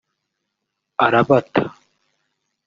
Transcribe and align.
arabata 1.05 1.63